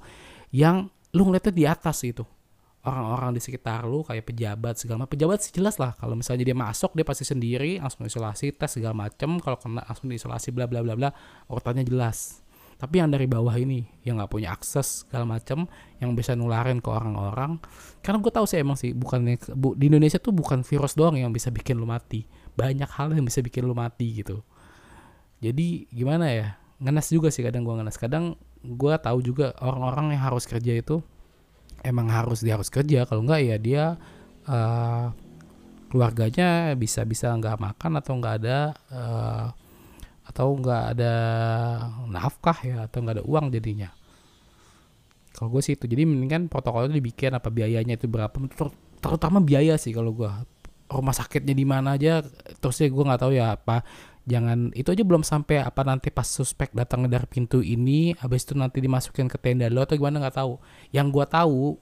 yang 0.54 0.94
lu 1.18 1.26
ngeliatnya 1.26 1.50
di 1.50 1.66
atas 1.66 2.06
gitu. 2.06 2.22
Orang-orang 2.86 3.38
di 3.38 3.42
sekitar 3.42 3.86
lu 3.90 4.06
kayak 4.06 4.30
pejabat 4.30 4.78
segala 4.78 5.06
macam. 5.06 5.14
Pejabat 5.18 5.42
sih 5.42 5.54
jelas 5.54 5.82
lah 5.82 5.98
kalau 5.98 6.14
misalnya 6.14 6.46
dia 6.46 6.58
masuk 6.58 6.94
dia 6.94 7.06
pasti 7.06 7.26
sendiri 7.26 7.82
langsung 7.82 8.06
isolasi 8.06 8.54
tes 8.54 8.70
segala 8.70 8.94
macam. 8.94 9.42
Kalau 9.42 9.58
kena 9.58 9.82
langsung 9.90 10.10
diisolasi 10.14 10.54
bla 10.54 10.70
bla 10.70 10.86
bla 10.86 10.94
bla. 10.94 11.10
Urutannya 11.50 11.82
jelas 11.82 12.46
tapi 12.82 12.98
yang 12.98 13.14
dari 13.14 13.30
bawah 13.30 13.54
ini 13.54 13.86
yang 14.02 14.18
nggak 14.18 14.34
punya 14.34 14.50
akses 14.58 15.06
segala 15.06 15.38
macam 15.38 15.70
yang 16.02 16.18
bisa 16.18 16.34
nularin 16.34 16.82
ke 16.82 16.90
orang-orang 16.90 17.62
karena 18.02 18.18
gue 18.18 18.34
tahu 18.34 18.46
sih 18.50 18.58
emang 18.58 18.74
sih 18.74 18.98
bukan 18.98 19.38
bu, 19.54 19.78
di 19.78 19.86
Indonesia 19.94 20.18
tuh 20.18 20.34
bukan 20.34 20.66
virus 20.66 20.98
doang 20.98 21.14
yang 21.14 21.30
bisa 21.30 21.54
bikin 21.54 21.78
lu 21.78 21.86
mati. 21.86 22.26
Banyak 22.58 22.90
hal 22.90 23.14
yang 23.14 23.22
bisa 23.22 23.46
bikin 23.46 23.70
lu 23.70 23.78
mati 23.78 24.26
gitu. 24.26 24.42
Jadi 25.38 25.86
gimana 25.94 26.34
ya 26.34 26.58
ngenes 26.82 27.14
juga 27.14 27.30
sih 27.30 27.46
kadang 27.46 27.62
gue 27.62 27.78
ngenes. 27.78 28.02
Kadang 28.02 28.34
gue 28.66 28.94
tahu 28.98 29.22
juga 29.22 29.54
orang-orang 29.62 30.18
yang 30.18 30.34
harus 30.34 30.50
kerja 30.50 30.74
itu 30.74 31.06
emang 31.86 32.10
harus 32.10 32.42
dia 32.42 32.58
harus 32.58 32.74
kerja. 32.74 33.06
Kalau 33.06 33.22
enggak 33.22 33.42
ya 33.46 33.58
dia 33.62 33.84
uh, 34.50 35.14
keluarganya 35.94 36.74
bisa 36.74 37.06
bisa 37.06 37.30
nggak 37.38 37.62
makan 37.62 38.02
atau 38.02 38.18
nggak 38.18 38.36
ada 38.42 38.74
uh, 38.90 39.46
atau 40.32 40.56
nggak 40.56 40.84
ada 40.96 41.14
nafkah 42.08 42.58
ya 42.64 42.88
atau 42.88 43.04
nggak 43.04 43.16
ada 43.20 43.26
uang 43.28 43.52
jadinya. 43.52 43.92
Kalau 45.36 45.52
gue 45.52 45.62
sih 45.64 45.76
itu. 45.76 45.86
Jadi 45.88 46.08
mendingan 46.08 46.48
protokol 46.48 46.88
itu 46.88 47.04
dibikin 47.04 47.36
apa 47.36 47.52
biayanya 47.52 48.00
itu 48.00 48.08
berapa. 48.08 48.32
Ter 48.32 48.68
terutama 49.04 49.44
biaya 49.44 49.76
sih 49.76 49.92
kalau 49.92 50.16
gue 50.16 50.32
rumah 50.92 51.16
sakitnya 51.16 51.56
di 51.56 51.66
mana 51.66 51.96
aja 51.96 52.22
terusnya 52.60 52.92
gue 52.92 53.04
nggak 53.04 53.22
tahu 53.22 53.32
ya 53.36 53.60
apa. 53.60 53.84
Jangan 54.22 54.70
itu 54.78 54.94
aja 54.94 55.04
belum 55.04 55.26
sampai 55.26 55.66
apa 55.66 55.82
nanti 55.82 56.14
pas 56.14 56.30
suspek 56.30 56.70
datang 56.78 57.10
dari 57.10 57.26
pintu 57.26 57.60
ini 57.66 58.14
habis 58.22 58.46
itu 58.46 58.54
nanti 58.54 58.78
dimasukin 58.78 59.26
ke 59.26 59.42
tenda 59.42 59.66
lo 59.66 59.82
atau 59.82 59.98
gimana 59.98 60.22
nggak 60.22 60.38
tahu. 60.38 60.62
Yang 60.94 61.08
gua 61.10 61.26
tahu 61.26 61.76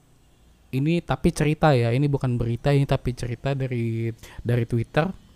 ini 0.72 1.04
tapi 1.04 1.28
cerita 1.36 1.76
ya. 1.76 1.92
Ini 1.92 2.08
bukan 2.08 2.40
berita 2.40 2.72
ini 2.72 2.88
tapi 2.88 3.12
cerita 3.12 3.52
dari 3.52 4.08
dari 4.40 4.64
Twitter 4.64 5.29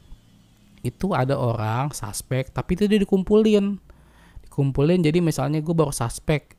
itu 0.84 1.16
ada 1.16 1.34
orang 1.34 1.90
suspek 1.96 2.52
tapi 2.52 2.76
itu 2.76 2.84
dia 2.84 3.00
dikumpulin. 3.00 3.80
Dikumpulin 4.44 5.00
jadi 5.00 5.18
misalnya 5.24 5.64
gue 5.64 5.74
baru 5.74 5.90
suspek 5.90 6.54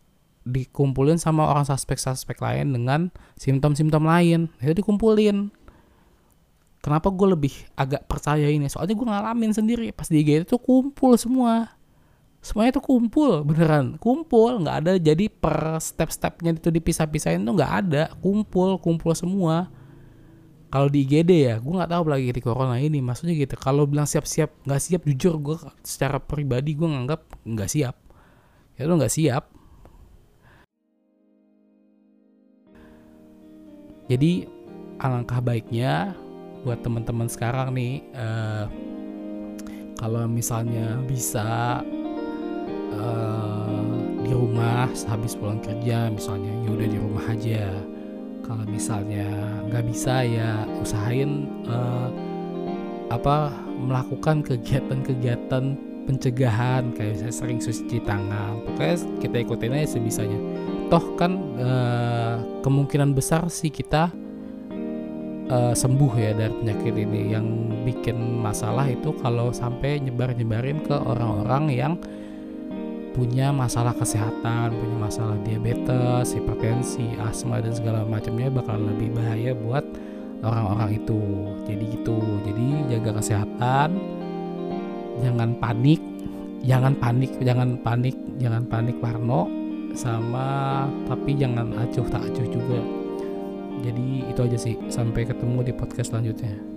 dikumpulin 0.46 1.18
sama 1.18 1.50
orang 1.50 1.66
suspek-suspek 1.66 2.38
lain 2.42 2.74
dengan 2.74 3.14
simptom-simptom 3.38 4.06
lain. 4.06 4.50
Itu 4.62 4.82
dikumpulin. 4.82 5.54
Kenapa 6.82 7.10
gue 7.10 7.28
lebih 7.34 7.54
agak 7.74 8.06
percaya 8.06 8.46
ini? 8.46 8.70
Soalnya 8.70 8.94
gue 8.94 9.08
ngalamin 9.10 9.52
sendiri. 9.54 9.90
Pas 9.90 10.06
di 10.06 10.22
IGD 10.22 10.46
itu 10.46 10.58
kumpul 10.62 11.18
semua. 11.18 11.74
Semuanya 12.46 12.78
itu 12.78 12.84
kumpul 12.86 13.42
beneran. 13.42 13.98
Kumpul 13.98 14.62
nggak 14.62 14.78
ada. 14.86 14.94
Jadi 15.02 15.26
per 15.34 15.82
step-stepnya 15.82 16.54
itu 16.54 16.70
dipisah-pisahin 16.70 17.42
tuh 17.42 17.58
nggak 17.58 17.74
ada. 17.86 18.04
Kumpul 18.22 18.78
kumpul 18.78 19.18
semua 19.18 19.74
kalau 20.76 20.92
di 20.92 21.08
IGD 21.08 21.32
ya 21.48 21.56
gue 21.64 21.72
nggak 21.72 21.88
tahu 21.88 22.04
lagi 22.12 22.36
di 22.36 22.44
corona 22.44 22.76
ini. 22.76 23.00
Maksudnya 23.00 23.32
gitu 23.40 23.56
kalau 23.56 23.88
bilang 23.88 24.04
siap-siap 24.04 24.52
nggak 24.68 24.82
siap 24.84 25.08
jujur 25.08 25.40
gue 25.40 25.56
secara 25.88 26.20
pribadi 26.20 26.76
gue 26.76 26.84
nganggap 26.84 27.24
nggak 27.48 27.70
siap. 27.72 27.96
Ya 28.76 28.84
lo 28.84 29.00
nggak 29.00 29.16
siap. 29.16 29.48
Jadi 34.12 34.52
alangkah 35.00 35.40
baiknya 35.40 36.12
buat 36.68 36.84
teman-teman 36.84 37.32
sekarang 37.32 37.72
nih 37.72 38.04
uh, 38.12 38.68
kalau 39.96 40.28
misalnya 40.28 41.00
bisa 41.08 41.80
uh, 43.00 43.96
di 44.28 44.32
rumah 44.36 44.92
habis 45.08 45.40
pulang 45.40 45.64
kerja 45.64 46.12
misalnya 46.12 46.52
ya 46.68 46.70
udah 46.76 46.88
di 46.92 47.00
rumah 47.00 47.26
aja 47.32 47.95
kalau 48.46 48.62
misalnya 48.70 49.26
nggak 49.66 49.84
bisa 49.90 50.22
ya 50.22 50.70
usahain 50.78 51.50
uh, 51.66 52.14
apa 53.10 53.50
melakukan 53.82 54.46
kegiatan-kegiatan 54.46 55.74
pencegahan. 56.06 56.94
Kayak 56.94 57.26
saya 57.26 57.34
sering 57.34 57.58
cuci 57.58 57.98
tangan. 58.06 58.62
Pokoknya 58.62 58.96
kita 59.20 59.36
ikutin 59.42 59.74
aja 59.74 59.98
sebisanya 59.98 60.40
toh 60.94 61.18
kan 61.18 61.34
uh, 61.58 62.38
kemungkinan 62.62 63.18
besar 63.18 63.50
sih 63.50 63.74
kita 63.74 64.14
uh, 65.50 65.74
sembuh 65.74 66.14
ya 66.14 66.32
dari 66.38 66.54
penyakit 66.54 66.94
ini. 66.94 67.34
Yang 67.34 67.46
bikin 67.90 68.18
masalah 68.46 68.86
itu 68.86 69.10
kalau 69.26 69.50
sampai 69.50 69.98
nyebar-nyebarin 70.06 70.86
ke 70.86 70.94
orang-orang 70.94 71.74
yang 71.74 71.94
punya 73.16 73.56
masalah 73.56 73.96
kesehatan, 73.96 74.76
punya 74.76 74.98
masalah 75.00 75.40
diabetes, 75.48 76.36
hipertensi, 76.36 77.16
asma 77.24 77.64
dan 77.64 77.72
segala 77.72 78.04
macamnya 78.04 78.52
bakal 78.52 78.76
lebih 78.76 79.16
bahaya 79.16 79.56
buat 79.56 79.88
orang-orang 80.44 81.00
itu. 81.00 81.22
Jadi 81.64 81.84
gitu. 81.96 82.20
Jadi 82.44 82.68
jaga 82.92 83.24
kesehatan, 83.24 83.90
jangan 85.24 85.56
panik, 85.64 86.04
jangan 86.68 86.94
panik, 87.00 87.32
jangan 87.40 87.80
panik, 87.80 88.16
jangan 88.36 88.64
panik 88.68 89.00
Parno 89.00 89.48
sama 89.96 90.84
tapi 91.08 91.40
jangan 91.40 91.72
acuh 91.72 92.04
tak 92.12 92.20
acuh 92.20 92.48
juga. 92.52 92.84
Jadi 93.80 94.28
itu 94.28 94.40
aja 94.44 94.60
sih. 94.60 94.76
Sampai 94.92 95.24
ketemu 95.24 95.64
di 95.64 95.72
podcast 95.72 96.12
selanjutnya 96.12 96.75